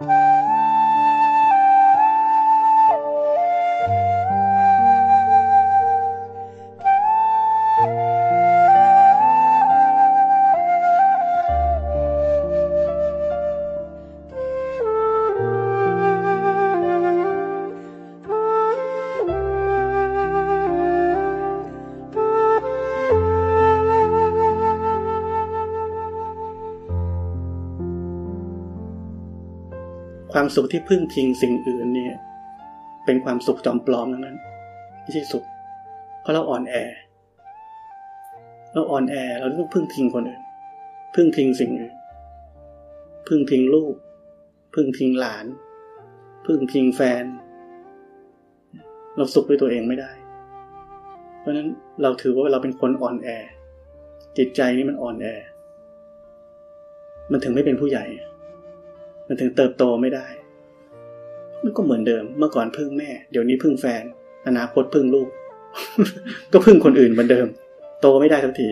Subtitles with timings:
[0.00, 0.29] ค
[30.56, 32.14] สุขที่พึ่งพิงสิ่งอื่นเนี่ย
[33.04, 34.36] เป็นความสุขจอมปลอมทั้งนั้น
[35.02, 35.44] ไม่ใช่สุข
[36.20, 36.74] เพราะเราอ่อนแอ
[38.74, 40.42] เราอ่อนแอเราต้องพึ่งพิงคนอื่น
[41.14, 41.94] พึ่งพิงสิ่งอื่น
[43.28, 43.94] พึ่งพิงลูก
[44.74, 45.46] พึ่งพิงหลาน
[46.46, 47.24] พึ่งพิงแฟน
[49.16, 50.10] เราสุขด้วยตัวเองไม่ได้
[51.38, 51.68] เพราะนั้น
[52.02, 53.28] เราถือว่าเราเป็นคนอ่อนแอ
[54.38, 55.26] จิตใจนี่มันอ่อนแอ
[57.32, 58.04] มันถึงไม่เป็นผู้ใหญ่
[59.28, 60.26] มันถึงเติบโตไม่ได้
[61.64, 64.02] มันก็เหมือนเดิม เมื่อก่อนพึ่งแม่ เดี๋ยวนี้พึ่งแฟน
[64.46, 65.28] อนาคตพึ่งลูก
[66.52, 67.46] ก็พึ่งคนอื่นเหมือนเดิม
[68.00, 68.68] โตไม่ได้ทันที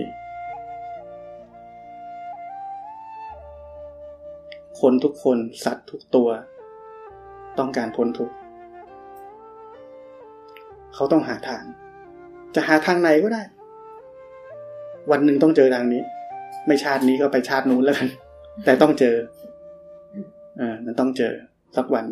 [4.81, 6.29] คนทุกคนสัตว์ทุกตัว
[7.59, 8.35] ต้องการพ้นทุกข์
[10.95, 11.63] เขาต้องหาทาง
[12.55, 13.43] จะหาทางไหนก็ได้
[15.11, 16.03] วันหนึ่งต้องเจอทางนี้
[16.67, 18.09] ไม่ชาตินี้ก็ไปชาตินู้นแล้วกัน
[18.65, 19.15] แต่ต้องเจอ
[20.61, 21.33] อ่า มันต้องเจอ
[21.77, 22.05] สักวัน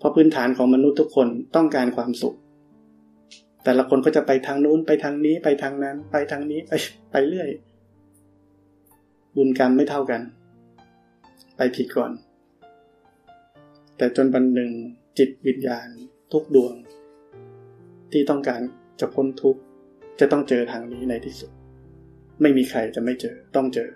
[0.00, 2.36] เพราะพื้นฐานของมนุษย์ทุกคนต้องการความสุข
[3.64, 6.72] แต่ละคนก็จะไปทางนู้นไปทางนี้ไปทางนั้น ไปทางนี้ไป
[7.12, 7.50] ไปเรื่อย
[9.36, 10.20] บุญกรรมไม่เท่ากัน
[11.56, 12.12] ไปผิดก่อน
[13.96, 14.70] แต่จนวันหนึ่ง
[15.18, 15.88] จิตวิญญาณ
[16.32, 16.74] ทุกดวง
[18.12, 18.60] ที่ต้องการ
[19.00, 19.60] จะพ้นทุกข์
[20.20, 21.50] จะต้องเจอทางนี้ในที่สุด
[22.40, 23.88] ไม่มีใครจะไม่เจอต้องเจอ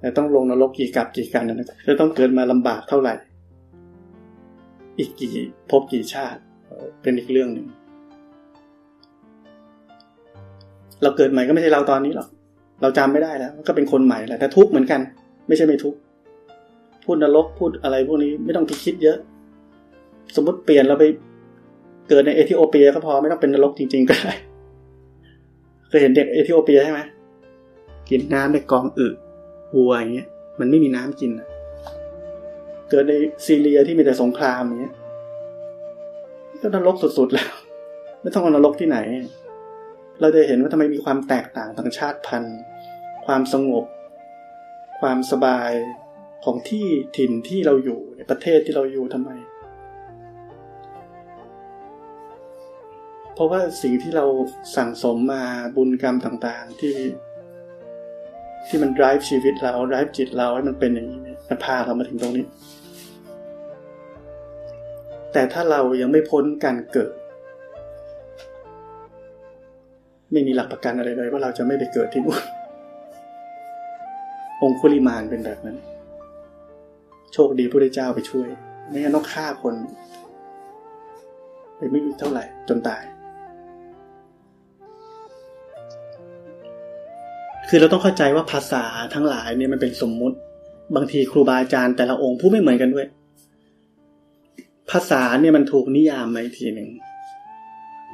[0.00, 3.14] แต่ต้องลงนรกกี่กับกี่กันนะจะต้องเกิดมาลำบากเท่าไหร่
[5.00, 5.34] อีกกี่
[5.70, 6.40] พบกี่ชาติ
[7.02, 7.66] เป็นอีกเรื่องหนึ่ง
[11.02, 12.28] เราเกิดใหม่ก็ไม่ใช่เราตอนนี้หรอก
[12.82, 15.00] เราจำไม่ได้แล้วก็เป็นคนใหม่แหละแต่ทุกเหมือนกัน
[15.48, 15.94] ไม่ใช่ไม่ทุก
[17.04, 19.18] พูดนรกพูดอะไรพวกนี้ไม่ต้องคิดเยอะ
[20.36, 21.04] สมมติเปลี่ยนเราไป
[22.08, 24.32] เกิดในเอธิโอเปียก็พอไม่ต้องเป็นนรกจริง ๆ ก็ได้
[25.88, 27.00] เคยเห็นเด็กเอธิโอเปียใช่ไหม
[28.10, 29.08] กินน้ำในกองอึ
[29.76, 30.28] วัวอย่างเงี้ย
[30.60, 31.48] มันไม่มีน้ำกินะ
[32.90, 33.14] เกิดใน
[33.46, 34.94] ซีเรียที่มีแต่สงครามอย่างเงี้ย
[36.62, 37.52] ก็นรกสุดๆแล้ว
[38.22, 38.98] ไม่ต้องนรกที่ไหน
[40.20, 42.58] เราจะเห็นว่าทำไมมีความแตกต่างทางชาติพันธุ์
[43.26, 43.84] ความสงบ
[45.00, 45.72] ความสบาย
[46.44, 46.86] ของที่
[47.16, 49.30] ถิ่นที่เราอยู่ในประเทศที่เราอยู่ทำไม
[53.34, 54.26] เพราะว่าสิ่งที่เรา
[54.76, 55.44] สั่งสมมา
[55.76, 56.96] บุญกรรมต่างๆที่
[58.66, 62.46] ที่มัน drive ชีวิตเรา drive จิตเราให้มันเป็นอย่างนี้มันพาเรามาถึงตรงนี้
[65.32, 67.12] แต่ถ้าเรายังไม่พ้นการเกิด
[70.32, 72.42] ไม่มีหลักประกันอะไรเลยว่าเราจะไม่ไปเกิดที่นู่น
[74.62, 75.76] องคุลิมานเป็นแบบนั้น
[77.32, 78.48] โชคดีพระเจ้าไปช่วย
[78.88, 79.74] ไม่งั้นต้องฆ่าคน
[81.76, 83.02] ไปไม่รู้เท่าไหร่จนตาย
[87.68, 90.36] คือเราต้องเข้าใจว่าภาษาทั้งหลายเนี่ยมันเป็นสมมุติ
[90.96, 93.06] บางทีครูบาอาจารย์แต่ละองค์พูดไม่เหมือนกันด้วย
[94.90, 96.88] ภาษาเนี่ยมันถูกนิยามมาอีกทีหนึ่ง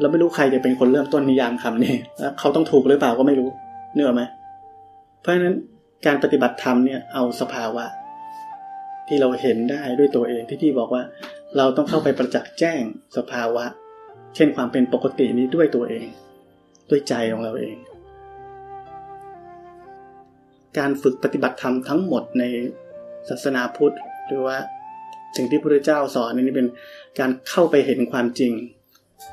[0.01, 3.49] เราไม่รู้ใครจะเป็นคนเริ่มต้นนิยามคำนี้แล้วเขาต้องถูกหรือเปล่าก็ไม่รู้
[3.95, 4.23] เนื้อไหม
[5.21, 5.57] เพราะฉะนั้น
[6.07, 7.85] การปฏิบัติธรรมเนี่ยเอาสภาวะ
[9.09, 11.03] ที่เราเห็นได้ด้วยตัวเองที่ที่บอกว่า
[11.57, 12.83] เราต้องเข้าไปประจักษ์แจ้ง
[13.17, 13.65] สภาวะ
[14.35, 16.07] เช่นความเป็นปกตินี้ด้วยตัวเอง
[16.91, 17.77] ด้วยใจของเราเอง
[20.79, 22.45] การฝึกปฏิบัติธรรมทั้งหมดใน
[23.29, 24.57] ศาสนาพุทธหรือว่า
[25.37, 26.69] สิ่งที่พระเจ้าสอนนี่เป็น
[27.19, 28.53] การเข้าไปเห็นความจริง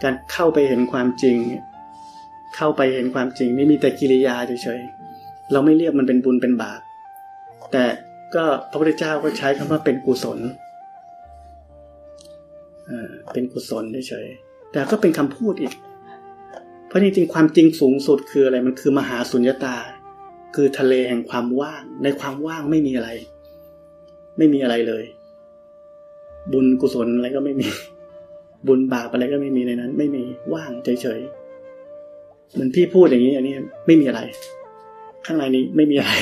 [0.04, 1.38] การเข้าไปเห็นความจริง
[2.56, 6.82] เข้าไปเห็นความจริง ไม่มีแต่กิริยาเฉยๆเราไม่เรียกมันเป็นบุญเป็นบาป
[7.72, 7.86] แต่
[8.36, 10.40] ก็พระพุทธเจ้าก็ใช้คำว่าเป็นกุศล
[13.34, 15.74] เป็นกุศลเฉยๆแต่ก็เป็นคำพูดอีก
[16.88, 19.78] เพราะจริงๆความจริงสูงสุดคืออะไรมันคือมหาสุญญตา
[20.56, 23.10] คือทะเลแห่งความว่าง ในความว่างไม่มีอะไร
[24.38, 25.04] ไม่มีอะไรเลย
[26.52, 27.68] บุญกุศลอะไรก็ไม่มี
[28.68, 30.24] บุญบาปอะไรก็ไม่มีในนั้น ไม่มี
[30.54, 33.56] ว่างเฉยๆเหมือนพี่พูดอย่างนี้อันนี้
[33.88, 34.22] ไม่มีอะไร
[35.26, 36.14] ข้างในนี้ไม่มีอะไร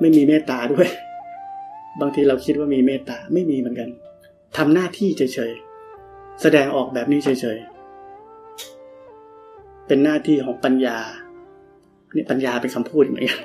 [0.00, 0.88] ไม่มีเมตตาด้วย
[2.00, 3.88] บางทีเราคิดว่ามีเมตตาไม่มีเหมือนกัน
[4.56, 10.98] ทำหน้าที่เฉยๆแสดงออกแบบนี้เฉยๆเป็นหน้าที่ของปัญญา
[12.14, 13.40] นี่ปัญญาเป็นคำพูดเหมือนกัน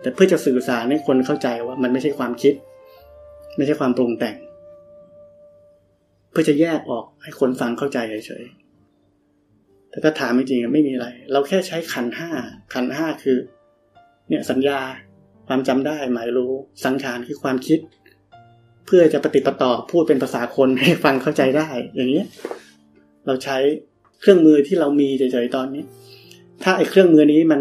[0.00, 2.54] แต่เพื่อจะสื่อสารให้คนเข้าใจว่ามันไม่ใช่ความคิด
[3.56, 4.36] ไม่ใช่ความปรุงแต่ง
[6.30, 12.30] เพื่อจะแยกออกให้คนฟังเข้าใจเฉยๆ แต่ถ้าถามจริงๆไม่มีอะไร เราแค่ใช้ขันห้า
[12.74, 13.38] ขันห้าคือ
[14.28, 14.78] เนี่ยสัญญา
[15.48, 16.52] ความจำได้หมายรู้
[16.84, 17.78] สังขารคือความคิด
[18.86, 22.22] เพื่อจะปฏิปต่อพูดเป็นภาษาคนให้ฟังเข้าใจได้ อย่างนี้
[23.26, 23.58] เราใช้
[24.20, 25.82] เครื่องมือที่เรามีเฉยๆตอนนี้
[26.62, 27.60] ถ้าไอ้เครื่องมือนี้มัน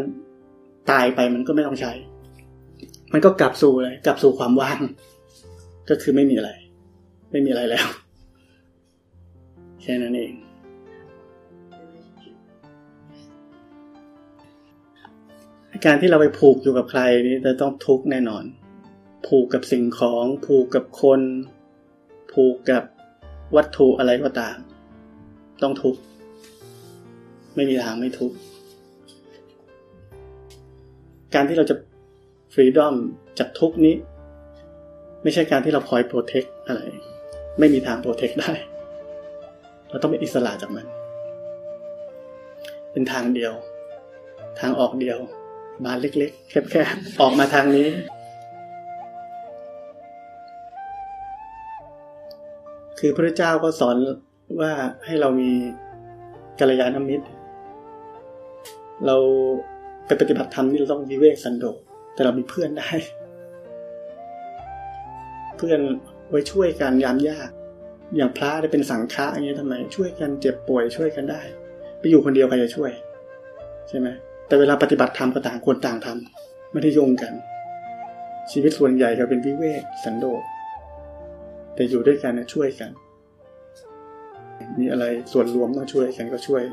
[0.91, 1.93] ตายไปมันก็ไม่ต้องใช้
[3.13, 4.81] มันก็กลับสู่เลยกลับสู่ความว่าง
[5.89, 6.51] ก็คือไม่มีอะไร
[7.31, 7.87] ไม่มีอะไรแล้ว
[9.81, 10.33] แค่นั้นเอง
[15.85, 18.43] การที่เราไปผูกอยู่กับใครนี่จะต้องทุกข์แน่นอน
[19.27, 21.21] ผูกกับสิ่งของ ผูกกับคน
[22.33, 22.83] ผูกกับ
[23.55, 24.57] วัตถุอะไรก็ตาม
[25.61, 25.99] ต้องทุกข์
[27.55, 28.35] ไม่มีทางไม่ทุกข์
[31.33, 31.75] การที่เราจะ
[32.53, 32.95] ฟรีดอม
[33.39, 33.95] จากทุกข์นี้
[35.23, 36.81] ไม่ใช่การที่เราคอยโปรเทคอะไร
[37.59, 38.53] ไม่มีทางโปรเทคได้
[39.89, 40.85] เราต้องเป็นอิสระจากมัน
[42.91, 43.53] เป็นทางเดียว
[44.59, 45.17] ทางออกเดียว
[45.83, 47.87] บานเล็กๆ แคบๆ ออกมาทางนี้
[52.99, 53.95] คือพระเจ้าก็สอน
[54.59, 54.71] ว่า
[55.05, 55.51] ให้เรามี
[56.59, 57.25] กัลยาณมิตร
[59.05, 59.15] เรา
[60.05, 61.77] ไปปฏิบัติธรรมนี่เราต้องวิเวกสันโดษ
[62.13, 62.89] แต่เรามีเพื่อนได้
[65.63, 65.81] พื่อน
[66.29, 67.49] ไว้ช่วยกันยามยาก
[68.15, 71.41] อย่างพระได้เป็นสังฆะอย่างเงี้ยทำไม ช่วยกันเจ็บป่วยช่วยกันได้
[71.99, 72.91] ไปอยู่คนเดียวใครจะช่วย
[73.89, 74.07] ใช่ไหม
[74.47, 77.33] แต่เวลาปฏิบัติธรรมก็ต่างคนต่างทำไม่ได้โยงกัน
[78.51, 80.41] ชีวิตส่วนใหญ่ก็เป็นวิเวกสันโดษ
[81.75, 82.91] แต่อยู่ด้วยกันนะช่วยกัน
[84.79, 86.63] มีอะไรส่วนรวมต้องช่วยกันก็ช่วย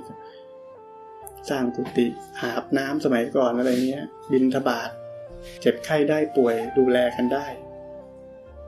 [1.51, 2.07] สร้างกุฏิ
[2.43, 4.91] หาบน้ำสมัยก่อนอะไรเงี้ย บินทบาท
[5.61, 7.47] เจ็บไข้ได้ป่วยดูแลกันได้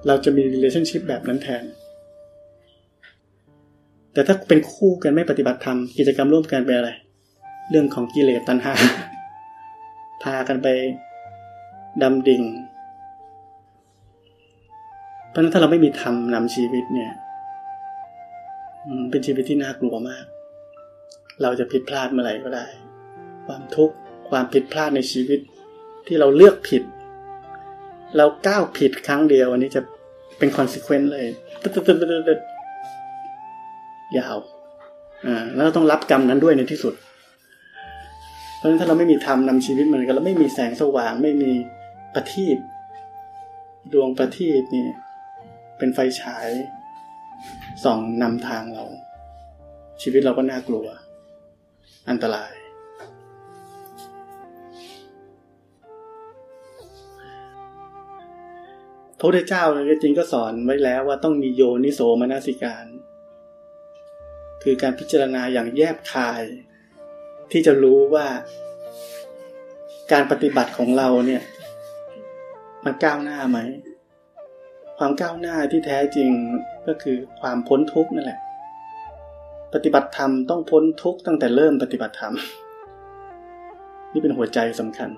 [0.07, 1.65] เราจะมี relationship แบบนั้นแทน
[4.13, 6.91] แต่ถ้าเป็นคู่กันไม่ปฏิบัติธรรมกิจกรรมร่วมกันเป็นอะไร
[7.71, 8.75] เรื่องของกิเลสตัณหา
[10.23, 10.69] พากันไป
[12.03, 12.43] ดำดิ่ง
[15.29, 17.13] เพราะนั้นถ้าเราไม่มีธรรมนำชีวิตเนี่ย
[19.11, 20.25] เป็นชีวิตที่น่ากลัวมาก
[21.43, 22.67] เราจะผิดพลาดเมื่อไหร่ก็ได้
[23.47, 23.95] ความทุกข์
[24.31, 25.41] ความผิดพลาดในชีวิต
[26.07, 26.83] ที่เราเลือกผิด
[28.17, 29.81] เราก้าวผิดครั้งเดียว อันนี้จะ
[30.39, 31.27] เป็นคอนสิเควนต์เลย
[34.19, 34.37] ยาว
[35.27, 36.95] อ่า แล้วต้องรับกรรมนั้นด้วยในที่สุด
[38.57, 41.53] เพราะฉะนั้นถ้าเราไม่มีธรรมนำชีวิตมือนกันเราไม่มีแสงสว่าง ไม่มี
[42.15, 42.57] ประทีป
[43.93, 44.87] ดวงประทีปนี่
[45.79, 46.49] เป็นไฟฉาย
[47.85, 48.85] ส่องนำทางเรา
[50.03, 50.87] ชีวิตเราก็น่ากลัว
[52.11, 52.53] อันตราย
[59.23, 62.87] พระพุทธเจ้าเนี่ยจริงก็สอนไว้แล้วว่าต้องมีโยนิโสมนสิการ
[64.63, 66.43] คือการพิจารณาอย่างแยบคาย
[67.53, 68.27] ที่จะรู้ว่า
[70.13, 71.43] การปฏิบัติของเราเนี่ย
[72.85, 73.59] มันก้าวหน้าไหม
[74.99, 76.31] ความก้าวหน้าที่แท้จริง
[76.87, 78.41] ก็คือความพ้นทุกข์นั่นแหละ
[79.75, 82.35] ปฏิบัติธรรมต้องพ้นทุกข์ตั้งแต่เริ่มปฏิบัติธรรม
[84.13, 85.11] นี่เป็นหัวใจสำคัญ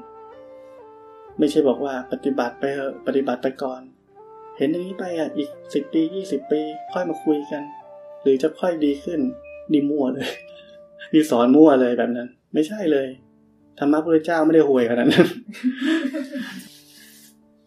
[1.38, 3.82] ไม่ใช่บอกว่าปฏิบัติไปเถอะปฏิบัติไปก่อน
[4.58, 6.60] เห็นอย่างนี้ไปอะอีกสิบปียี่สิบปี
[6.92, 7.62] ค่อยมาคุยกัน
[8.22, 9.20] หรือจะค่อยดีขึ้น
[9.72, 10.28] นี่มั่วเลย
[11.10, 13.08] ที่สอนมั่วเลยแบบนั้น ไม่ใช่เลย
[13.78, 15.26] ธรรมะพระเจ้าไม่ได้ห่วยขนาดนั้น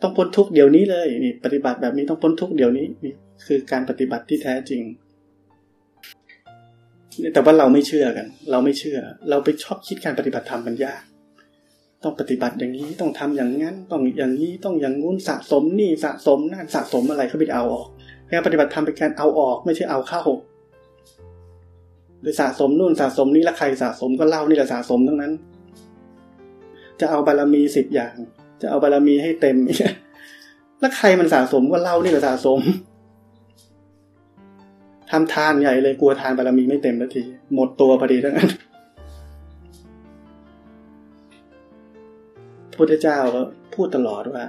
[0.02, 3.14] ต้องพ้นทุกเดี๋ยวนี้เลยนี่ปฏิบัติแบบนี้ต้องพ้นทุกเดี๋ยวนี้นี่
[3.46, 4.84] คือการปฏิบัติที่แท้จริง
[7.34, 11.02] แต่ว่าเราไม่เชื่อกัน เราไม่เชื่อ เราไปชอบคิดการปฏิบัติธรรมมันยาก
[12.04, 17.88] ต้องปฏิบัติอย่างนี้ต้องทำอย่างนั้นต้องอย่างนี้ต้องอย่างงู้นสะสมนี่สะสมนั่นสะสมอะไรเขาไปเอาออก
[18.32, 20.24] การปฏิบัติธรรมเป็นการเอาออกไม่ใช่เอาเข้า
[22.22, 25.34] โดยสะสมนู่นสะสมนี่แล้วใครสะสมก็เล่านี่แหละสะสมทั้งนั้น
[27.00, 28.14] จะเอาบารมีสิบอย่าง
[28.62, 29.58] จะเอาบารมีให้เต็ม
[30.80, 32.60] แล้วใครมันสะสมก็เล่านี่แหละสะสม
[35.12, 37.22] ทำทานใหญ่เลยกลัวทานบารมีไม่เต็มแล้วที
[37.54, 38.50] หมดตัวพอดีทั้งนั้น
[42.78, 43.42] พุทธเจ้าก็
[43.76, 44.44] พูดตลอดว่า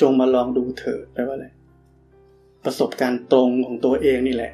[0.00, 1.46] จงมาลองดูเถิดแปลว่าอะไร
[2.64, 4.52] ประสบการณ์ตรงของตัวเองนี่แหละ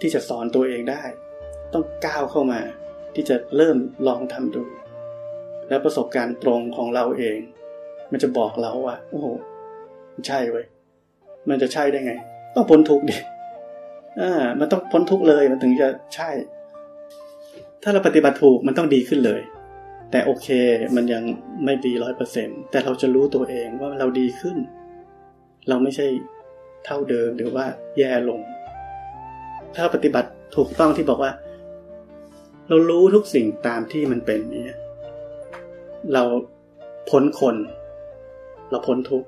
[0.00, 1.02] ที่จะสอนตัวเองได้
[1.72, 2.60] ต้องก้าวเข้ามา
[3.14, 3.76] ที่จะเริ่ม
[4.06, 4.64] ลองทำดู
[5.68, 7.38] แล้วประสบการณ์ตรงของเราเอง
[8.12, 9.26] มันจะบอกเราว่าโอ้โห
[10.26, 10.66] ใช่เว้ย
[11.48, 12.12] มันจะใช่ได้ไง
[12.54, 13.16] ต้องพ้นทุกข์ดิ
[14.20, 16.30] อ่า มันต้องพ้นทุกข์เลยมันถึงจะใช่
[17.82, 19.40] ถ้าเราปฏิบัติถูกมันต้องดีขึ้นเลย
[20.10, 20.48] แต่โอเค
[20.96, 21.22] มันยัง
[21.64, 24.56] ไม่ดีร้อยเปอร์เซ็นแต่เราจะรู้ตัวเองว่าเราดีขึ้น
[25.68, 26.06] เราไม่ใช่
[26.84, 27.66] เท่าเดิมหรือว่า
[27.98, 28.40] แย่ลง
[29.76, 31.32] ถ้าปฏิบัติถูกต้องที่บอกว่า
[32.68, 34.76] เรารู้ทุกสิ่งตามที่มันเป็นนี้
[36.12, 36.22] เรา
[37.10, 37.56] พ้นคน
[38.70, 39.24] เราพ้นทุก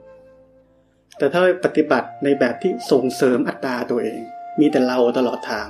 [1.18, 4.20] แต่ถ้าปฏิบัติในแบบที่ส่งเสริมอัตตาตัวเอง
[4.60, 5.68] มีแต่เราตลอดทาง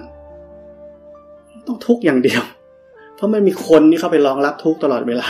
[1.67, 2.43] ต้องทุกอย่างเดียว
[3.23, 5.29] ราะมันมีคนที่เข้าไปรองรับทุกข์ตลอดเวลา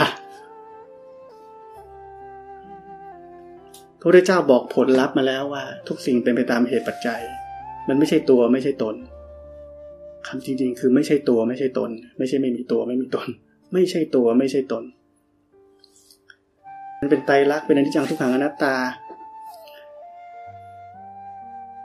[3.99, 7.21] พระพุทธเจ้าบอกผลลัพธ์มาแล้วว่า ทุกสิ่งเป็นไปตามเหตุปัจจัย
[7.87, 8.95] มันไม่ใช่ตัวไม่ใช่ตน
[10.27, 13.27] คำจริง ๆ คือไม่ใช่ตัวไม่ใช่ตน ไม่ใช่ไม่มีตัวไม่มีตน
[13.73, 14.83] ไม่ใช่ตัวไม่ใช่ตน
[16.99, 18.75] มันเป็นไตรลักษณ์เป็นอนิจจังทุกขังอนัตตา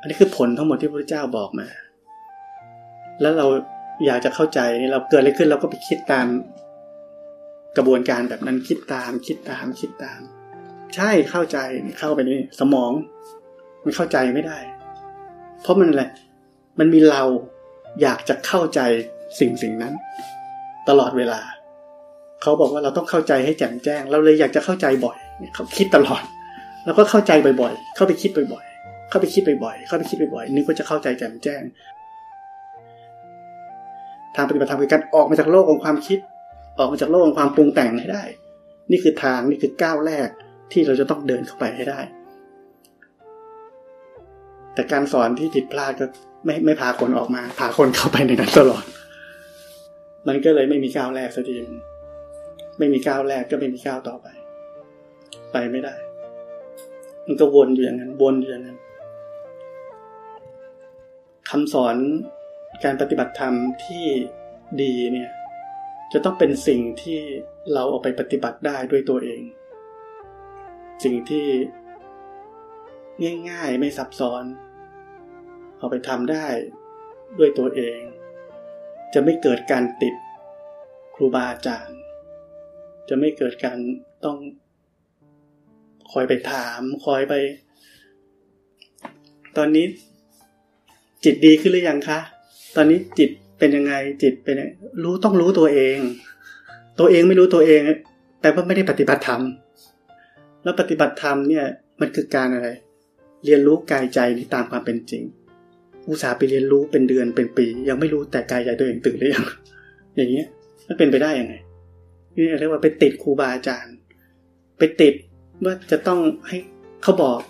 [0.01, 1.67] อันนี้คือผลทั้งหมดที่พระพุทธเจ้าบอกมา
[3.21, 3.47] แล้วเรา
[4.07, 6.27] อยากจะเข้าใจนี่เราเกิดอะไรขึ้นเราก็ไปคิดตาม
[7.77, 10.21] กระบวนการแบบนั้นคิดตามคิดตามคิดตาม
[10.97, 11.59] ใช่เข้าใจ
[11.99, 12.93] เข้าไปนี่สมอง
[13.85, 14.59] มันเข้าใจไม่ได้
[15.63, 16.05] เพราะมันอะไร
[16.79, 17.23] มันมีเรา
[18.03, 18.81] อยากจะเข้าใจ
[19.41, 19.95] สิ่งสิ่งนั้น
[20.89, 21.41] ตลอดเวลา
[22.43, 25.19] เขาบอกว่าเราต้องเข้าใจให้แจ่มแจ้ง เราเลยอยากจะเข้าใจบ่อย
[25.55, 26.23] เขาคิดตลอด
[26.85, 31.63] แล้วก็เข้าใจบ่อยๆ เข้าไปคิดบ่อยๆ เข้าไปคิดบ่อยๆ เข้าไปคิดบ่อยๆนึกว่าจะเข้าใจแจ่มแจ้ง
[34.37, 36.19] ทางปฏิบัติธรรมคือการออกมาจากโลกของความคิด
[36.79, 38.23] ออกมาจากโลกของความปรุงแต่งให้ได้
[38.91, 40.29] นี่คือทางนี่คือก้าวแรก
[40.73, 42.01] ที่เราจะต้องเดินเข้าไปให้ได้
[44.75, 46.07] แต่การสอนที่ผิดพลาดก็
[46.45, 48.85] ไม่ไม่พาคนออกมาพาคนเข้าไปในนั้นตลอด
[50.29, 51.55] มันก็เลยไม่มีก้าวแรกสักที
[52.79, 54.27] ไม่มีก้าวแรกก็ไม่มีก้าวต่อไป
[55.53, 55.95] ไปไม่ได้
[57.27, 58.79] มันก็วนอยู่อย่างนั้นวนอยู่อย่างนั้น
[61.51, 61.97] คำสอน
[62.85, 64.07] การปฏิบัติธรรมที่
[64.83, 65.31] ดีเนี่ย
[66.13, 67.19] จะต้องเป็นสิ่งที่
[67.73, 69.43] เราเอาไปปฏิบัติได้ด้วยตัวเอง
[71.05, 71.47] สิ่งที่
[73.51, 74.45] ง่ายๆไม่ซับซ้อน
[75.79, 76.47] เอาไปทำได้
[77.39, 78.01] ด้วยตัวเอง
[79.15, 80.15] จะไม่เกิดการติด
[81.15, 81.99] ครูบาอาจารย์
[83.09, 83.79] จะไม่เกิดการ
[84.25, 84.39] ต้อง
[86.13, 87.35] คอยไปถามคอยไป
[89.57, 89.87] ตอนนี้
[91.25, 92.19] จิตดีขึ้นหรือยังคะ
[92.77, 94.57] ตอนนี้จิตเป็นยังไงจิตเป็น
[95.03, 95.99] รู้ต้องรู้ตัวเอง
[96.99, 97.81] ตัวเองไม่รู้ตัวเอง
[98.41, 99.43] แปลว่าไม่ได้ปฏิบัติธรรม
[100.63, 101.65] แล้วปฏิบัติธรรมเนี่ย
[102.01, 102.69] มันคือการอะไร
[103.45, 105.23] เรียนรู้กายใจที่ตามความเป็นจริง
[106.09, 109.45] อุตส่าห์ไปเรียนรู้เป็นเดือนเป็นปี ยังไม่รู้แต่กายใจตัวเองตื่นหรือยัง
[110.17, 110.47] อย่างเงี้ย
[110.87, 111.55] มันเป็นไปได้ยังไง
[112.37, 113.95] นี่เรียกว่าไปติดครูบาอาจารย์
[114.79, 115.15] ไปติด
[115.65, 116.59] ว่าจะต้องให้
[117.03, 117.41] เขาบอก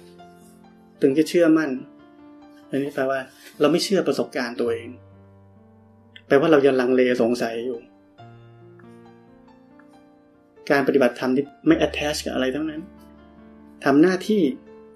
[1.02, 1.70] ถึงจะเชื่อมั่น
[2.70, 3.20] อันนี้แปลว่า
[3.60, 4.88] เราไม่เชื่อประสบการณ์ตัวเอง
[6.28, 7.78] แปลว่าเรายังลังเลสงสัยอยู่
[10.70, 12.82] การปฏิบัติธรรมที่ไม่ attach กับอะไรทั้งนั้น
[13.84, 14.42] ทำหน้าที่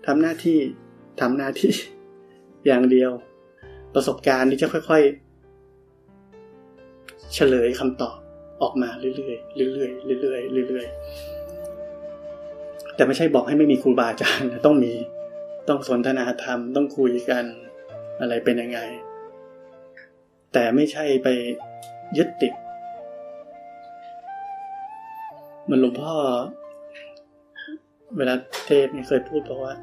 [0.06, 0.58] ทำหน้าที่
[1.20, 1.72] ทำหน้าที่
[2.66, 3.10] อย่างเดียว
[3.94, 8.16] ประสบการณ์นี้จะค่อยๆ เฉลยคำตอบ
[8.62, 9.32] ออกมาเรื่อ
[9.66, 14.92] ยๆเรื่อยๆเรื่อยๆเรื่อยๆแต่ไม่ใช่บอกให้ไม่มีครูบาอาจารย์ต้องมี
[15.68, 17.44] ต้องสนทนาธรรมต้องคุยกัน
[18.20, 18.80] อะไรเป็นยังไง
[20.52, 21.28] แต่ไม่ใช่ไป
[22.16, 22.52] ยึดติด
[25.70, 26.14] มันหลวงพ่อ
[28.16, 28.34] เวลา
[28.66, 29.74] เทศเนี่ยเคยพูดบอกว่า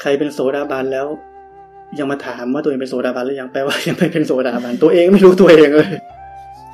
[0.00, 1.06] ใครเป็นโสดาบันแล้ว
[1.98, 5.90] ยังมาถามว่าตัวเองเป็นโสดาบันหรือยังแปลว่ายังไม่เป็นโสดาบันตัวเองไม่รู้ตัวเองเลย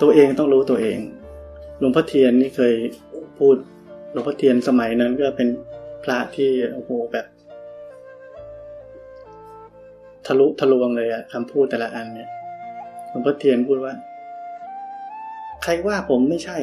[0.02, 0.98] ตัวเองต้องรู้ตัวเอง
[1.78, 2.74] หลวงพ่อเทียนนี่เคย
[3.38, 3.56] พูด
[4.12, 5.48] หลวงพ่อเทียนสมัยนั้นก็เป็น
[6.04, 7.26] พระที่โอ้โหแบบ
[10.28, 12.28] ทะลุทะลวงเลยอะคำพูดแต่ละอันเนี่ย
[13.10, 13.94] หลวงพ่อเทียนพูดว่า
[15.62, 16.58] ใครว่าผมไม่ใช่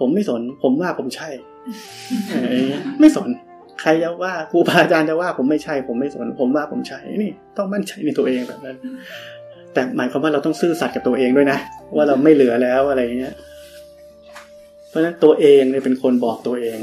[0.00, 1.28] ผมไม่สน ผมว่าผมใช่
[3.00, 3.28] ไม่สน
[3.80, 8.76] ใครจะว่าครูบาอาจารย์จะว่าผมไม่ใช่ ผมไม่สน ผมว่าผมใช่นี่ ต้องมั่นใจในตัวเองแบบนั้น
[9.72, 11.58] แต่หมายความว่าเราต้องซื่อสัตย์กับตัวเองด้วยนะ
[11.96, 13.34] ว่าเราไม่เหลือแล้วอะไรเงี้ย
[14.88, 16.78] เพราะฉะนั้นตัวเองเนี่ยเป็นคนบอกตัวเอง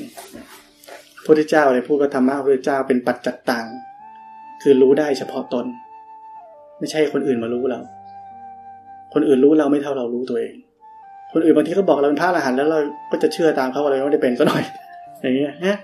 [1.16, 3.66] พระพุทธเจ้าเลยพูดว่าธรรมะพระพุทธเจ้าเป็นปัจจัตตัง
[4.62, 5.66] คือรู้ได้เฉพาะตน
[6.82, 7.80] ไม่ใช่คนอื่นมารู้เรา
[9.14, 10.54] คนอื่นรู้เราไม่เท่าเรารู้ตัวเอง
[11.34, 12.80] คนอื่นบางทีเขาบอกเราเป็นพระอรหันต์แล้วเรา
[13.12, 14.64] ก็จะเชื่อตามเขาอะไรไม่ได้เป็นซะหน่อย
[15.22, 15.78] อย่างเงี้ยฮะ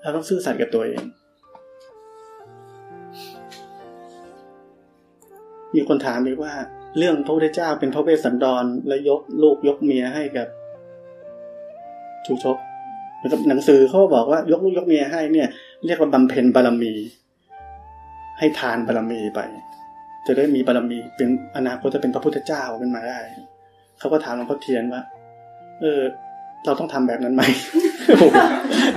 [0.00, 1.02] เราต้องซื่อสัตย์กับตัวเอง
[5.74, 6.52] มีคนถามอีกว่า
[6.98, 10.46] เรื่องพระพุทธเจ้าเป็นพระเวสสันดรและยกลูกยกเมียให้กับ
[12.26, 12.56] ชูชก
[13.22, 15.48] นะครับหนังสือเขาบอกว่ายกลูกยกเมียให้เนี่ย
[15.86, 16.92] เรียกว่าบำเพ็ญบารมี
[18.38, 19.40] ให้ทานบารมีไป
[20.26, 23.18] จะได้มีบารมีเป็นอนาคตจะเป็นพระพุทธเจ้าขึ้นมาได้
[23.98, 25.02] เขาก็ถามหลวงพ่อเทียนว่า
[25.80, 26.00] เออ
[26.64, 27.42] เราต้องทำแบบนั้นไหม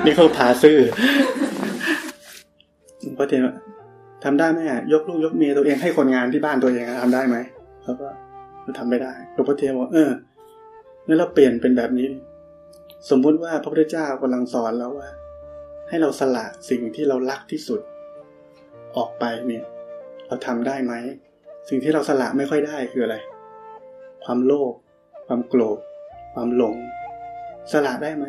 [0.06, 0.78] นี่เขาพาซื่อ
[3.02, 3.46] หลวงพระเทว
[4.24, 4.60] ทำได้ไหม
[4.94, 7.38] ยกลูกยกเมียตัวเองให้คนงานที่บ้านตัวเองทำได้ไหม
[7.84, 8.08] เขาก็
[8.80, 10.10] ทำไม่ได้หลวงพ่อเทียนบอกเออ
[11.06, 12.08] งั้นเราเปลี่ยนเป็นแบบนี้
[13.10, 15.10] สมมุติว่าพระพุทธเจ้ากำลังสอนเราว่า
[15.90, 17.82] ให้เราสละสิ่งที่เรารักที่สุด
[18.98, 19.66] ออกไปเนี่ย
[20.28, 20.94] เราทำได้ไหม
[21.70, 23.16] สิ่งที่เราสละไม่ค่อยได้คืออะไร
[24.24, 24.74] ความโลภ
[25.28, 25.80] ความโกรธ
[26.34, 26.76] ความหลง
[27.72, 28.26] สละได้ไหม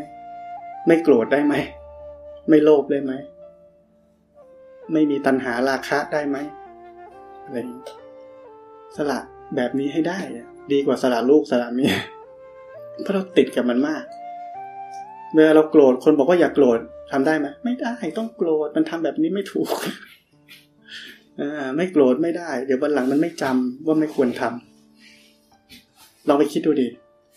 [0.86, 1.54] ไม่โกรธได้ไหม
[2.48, 3.12] ไม่โลภได้ไหม
[4.92, 6.36] ไม่มีตัณหาราคะได้ไหม
[7.44, 7.58] อะไร
[8.96, 9.18] สละ
[9.56, 10.18] แบบนี้ให้ได้
[10.72, 11.94] ดีกว่าสละลูกสละเมีย
[13.02, 14.04] เพราะเราติดกับมันมาก
[15.34, 16.78] เวลาเราโกรธคนบอกว่าอย่ากโกรธ
[17.12, 19.68] ทำได้ไหมไม่ได้ต้องโกรธมันทำแบบนี้ไม่ถูก
[21.76, 26.88] ไม่โกรธไม่ได้ เดี๋ยววันหลังมันไม่จำว่าไม่ควรทำลองไปคิดดูดิ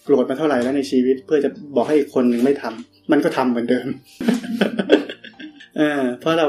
[0.04, 3.88] โกรธมาเท่าไหร่แล้วในชีวิต เพื่อจะบอกให้อีกคนหนึ่งไม่ทำมันก็ทำเหมือนเดิม
[5.80, 6.46] อ่าเพราะเรา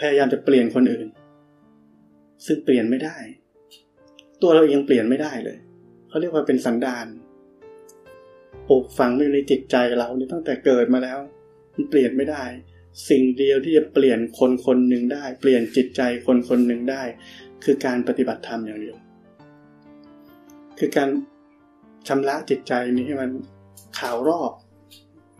[0.00, 1.06] พยายามจะเปลี่ยนคนอื่น
[2.46, 3.16] ซึ่งเปลี่ยนไม่ได้
[4.42, 5.58] ตัวเราเองเปลี่ยนไม่ได้เลย
[6.08, 7.06] เขาเรียกว่าเป็นสันดาน
[8.68, 11.18] ปลูกฝังอยู่ในจิตใจเรานี่ตั้งแต่เกิดมาแล้ว
[11.74, 12.44] มันเปลี่ยนไม่ได้
[13.08, 17.02] สิ่งเดียวที่จะเปลี่ยนคนคนหนึ่งได้ เปลี่ยนจิตใจคนคนหนึ่งได้
[17.64, 18.96] คือการปฏิบัติธรรมอย่างเดียว
[20.78, 21.08] คือการ
[22.08, 23.30] ชำระจิตใจนี้ให้มัน
[23.98, 24.52] ขาวรอบ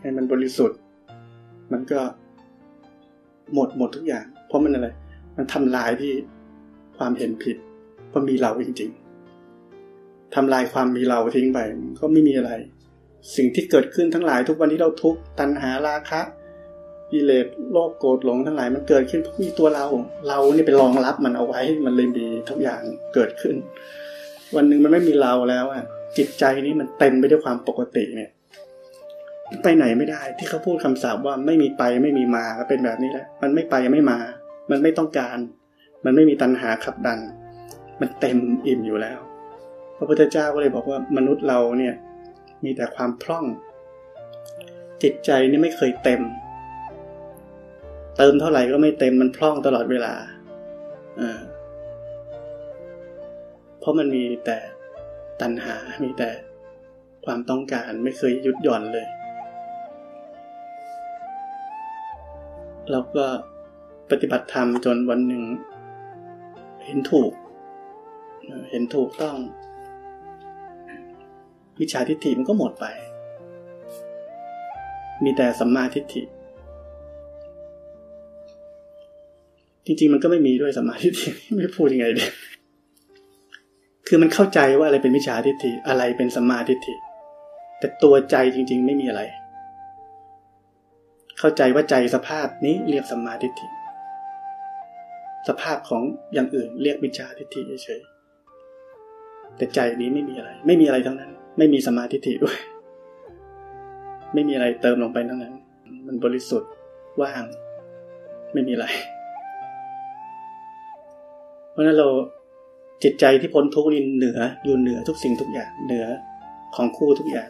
[0.01, 0.79] ให้มันบริสุทธิ์
[1.71, 1.99] มันก็
[3.53, 4.87] หมดหมดทุกอย่าง เพราะมันอะไร
[5.37, 6.13] มันทำลายที่
[6.97, 7.57] ความเห็นผิด
[8.09, 8.91] เพรามีเราจริง
[9.63, 11.59] ๆทำลายความมีเราทิ้งไป
[11.99, 12.51] ก็ไม่มีอะไร
[13.35, 16.21] สิ่งที่เกิดขึ้นทั้งหลายทุกวันที่เราทุกตัณหาราคะ
[17.11, 19.85] กิเลสโลภโกรธหลงทั้งหลายมันเกิดขึ้นเพราะมีตัวเรา
[20.27, 22.81] เรานี่ไปรองรับมันเอาไว้มันเลยมีทุกอย่าง
[23.13, 23.55] เกิดขึ้น
[24.55, 25.83] วันหนึ่งมันไม่มีเราแล้วอะ
[26.17, 28.29] จิตใจนี้มันเต็มไปด้วยความปกติเนี่ย
[29.63, 34.19] ไปไหนไม่ได้ที่เขาพูดคำสาปว่าไม่มีไปไม่มีมาก็เป็นแบบนี้แหละมันไม่ไปไม่มา
[34.71, 35.37] มันไม่ต้องการ
[36.05, 37.19] มันไม่มีตัณหาขับดัน
[38.01, 39.19] มันเต็มอิ่มอยู่แล้ว
[39.97, 41.95] พระพุทธเจ้าก็เลยบอกว่ามนุษย์เราเนี่ย
[42.63, 43.45] มีแต่ความพร่อง
[45.03, 46.21] จิตใจนี่ไม่เคยเต็ม
[48.17, 50.13] เติมเท่าไหร่ก็ไม่เต็มมันพร่องตลอดเวลา
[53.79, 54.57] เพราะมันมีแต่
[55.41, 56.29] ตัณหา มีแต่
[57.25, 59.07] ความต้องการไม่เคยหยุดหย่อนเลย
[62.91, 63.25] เราก็
[64.09, 65.43] ปฏิบัติธรรมจนวันหนึ่ง
[66.85, 67.31] เห็นถูก
[68.69, 69.37] เห็นถูกต้อง
[71.79, 72.85] วิชาทิฏฐิมันก็หมดไป
[75.23, 76.21] มีแต่สัมมาทิฏฐิ
[79.87, 82.25] จริง ๆ มันก็ไม่มีด้วยสัมมาทิฏฐิไม่พูดยังไงดี
[84.07, 86.93] คือมันเข้าใจว่าอะไรเป็นมิจฉาทิฏฐิอะไรเป็นสัมมาทิฏฐิ
[87.79, 89.21] แต่ตัวใจจริง ๆ ไม่มีอะไร
[91.39, 93.67] เข้าใจว่าใจสภาพนี้เรียกสัมมาทิฏฐิ
[95.47, 102.57] สภาพของอย่างอื่นเรียกมิจฉาทิฏฐิเฉยๆแต่ใจนี้ไม่มีอะไร ไม่มีอะไรทั้งนั้น ไม่มีสัมมาทิฏฐิด้วย
[104.33, 105.53] ไม่มีอะไรเติมลงไปทั้งนั้น
[106.07, 106.71] มันบริสุทธิ์
[107.21, 107.43] ว่าง
[108.53, 108.87] ไม่มีอะไร
[111.77, 112.07] ราะนั้นเรา
[113.03, 116.05] จิตใจที่พ้นทุกข์นี่เหนืออยู่เหนือทุกสิ่งทุกอย่างเหนือ
[116.75, 117.49] ของคู่ทุกอย่าง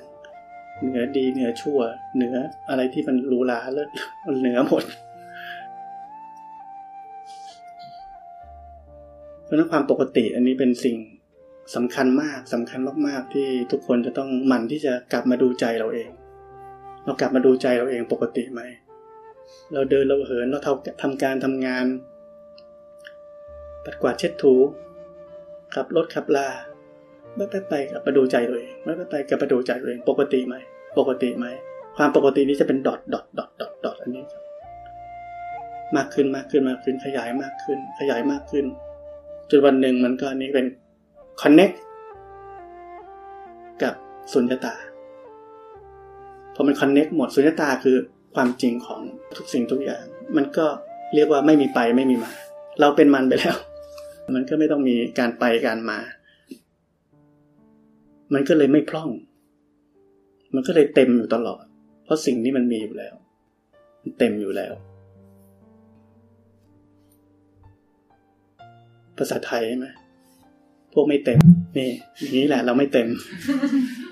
[0.81, 1.79] เหนือดีเหนือชั่ว
[2.15, 2.35] เหนือ
[2.69, 3.89] อะไรที่มันรูลาเลิศ
[4.25, 4.83] มันเหนือหมด
[9.43, 10.97] เพราะนั้นความปกติอันนี้เป็นสิ่ง
[11.75, 16.09] สำคัญมากสำคัญมาก ๆ ที่ทุกคนจะต้องหมั่นที่จะกลับมาดูใจเราเอง
[17.05, 18.61] เรากลับมาดูใจเราเองปกติไหม
[19.73, 20.59] เราเดินเราเหินเรา
[21.01, 21.85] ทำการทำงาน
[23.87, 24.55] ปัดกวาดเช็ดถู
[25.75, 26.47] ขับรถขับลา
[27.35, 30.55] ไม่ไปไปกับประดูใจตัวเองไม่ไปไปกับประดูใจตัวเองปกติไหม
[30.97, 31.45] ปกติไหม
[31.97, 34.43] ความปกตินี้จะเป็นดอทดอทดอทดอทดอทอันนี้ครับ
[35.95, 38.65] มากขึ้นมากขึ้นมากขึ้นขยายมากขึ้น ขยายมากขึ้น
[39.49, 40.65] จนวันหนึ่งมันก็อันนี้เป็น
[41.41, 41.71] คอนเน็ก
[43.83, 43.93] กับ
[44.33, 44.75] สุญญตา
[46.55, 47.97] พอมันคอนเน็กหมดสุญญตาคือ
[48.35, 49.01] ความจริงของ
[49.37, 50.03] ทุกสิ่งทุกอย่าง
[50.37, 50.65] มันก็
[51.15, 52.31] เรียกว่าไม่มีไปไม่มีมา
[52.81, 53.55] เราเป็นมันไปแล้ว
[54.35, 55.99] มันก็ไม่ต้องมีการไปการมา
[58.33, 59.09] มันก็เลยไม่พร่อง
[60.55, 61.63] มันก็เลยเต็มอยู่ตลอด
[62.03, 63.15] เพราะสิ่งนี้มันมีอยู่แล้ว
[64.01, 64.73] มันเต็มอยู่แล้ว
[69.17, 69.87] ภาษาไทยใช่ไหม
[70.93, 71.39] พวกไม่เต็ม
[71.77, 73.07] นี่อย่างนี้แหละ เราไม่เต็ม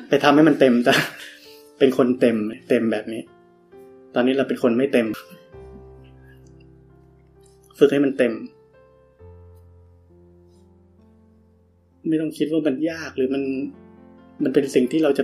[0.10, 0.96] ไปทำให้มันเต็มจ้ะ
[1.80, 2.36] เป็นคนเต็ม
[2.70, 3.22] เต็มแบบนี้
[4.16, 5.08] ตอนนี้เราเป็นคนไม่เต็ม
[7.78, 8.34] ฝึกให้มันเต็ม
[12.08, 13.44] ไม่ต้องคิดว่ามันยากหรือมัน
[14.44, 15.24] มันเป็นสิ่งที่เราจะ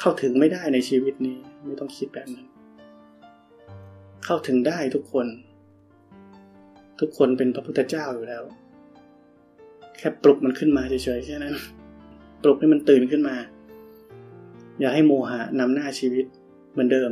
[0.00, 1.36] เข้าถึงไม่ได้ในชีวิตนี้
[1.66, 2.46] ไม่ต้องคิดแบบนั้น
[4.24, 5.26] เข้าถึงได้ทุกคน
[7.00, 8.42] ทุกคนเป็นพระพุทธเจ้าอยู่แล้ว
[9.96, 11.54] แค่ปลุกมันขึ้นมาเฉยๆแค่นั้น
[12.42, 13.36] ปลุกให้มันตื่นขึ้นมา
[14.80, 16.24] อย่าให้โมหะนำหน้าชีวิต
[16.72, 17.10] เหมือนเดิม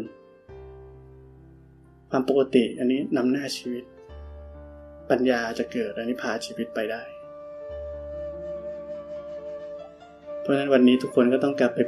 [2.11, 3.85] ความปกติอันนี้นำหน้าชีวิต
[5.11, 7.03] ปัญญาจะเกิดอันนี้พาชีวิตไปได้
[10.47, 11.79] เพราะฉะนั้นวันนี้ทุกคนก็ต้องกลับไป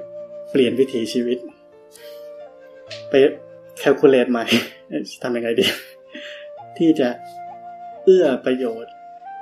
[0.50, 1.38] เปลี่ยนวิถีชีวิต
[3.10, 3.14] ไป
[3.78, 4.44] แคลคูลเลตใหม่
[5.22, 5.66] ทำยังไงดี
[6.78, 7.08] ที่จะ
[8.04, 8.92] เอื้อประโยชน์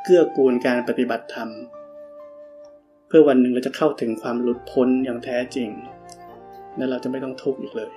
[0.05, 1.51] เกื้อกูลการปฏิบัติธรรม
[3.09, 5.69] เพื่อวันหนึ่งเราจะเข้าถึงความหลุดพ้นอย่างแท้จริง
[6.77, 7.91] และเราจะไม่ต้องทุกข์อีกเลย